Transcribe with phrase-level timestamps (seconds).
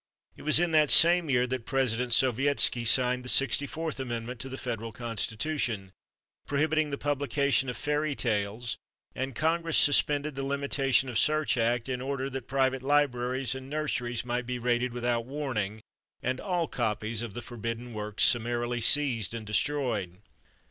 [0.35, 4.49] It was in the same year that President Sovietski signed the Sixty fourth Amendment to
[4.49, 5.91] the Federal Constitution,
[6.47, 8.79] prohibiting the publication of fairy tales,
[9.13, 14.25] and Congress suspended the Limitation of Search Act in order that private libraries and nurseries
[14.25, 15.83] might be raided without warning
[16.23, 20.17] and all copies of the forbidden works summarily seized and destroyed.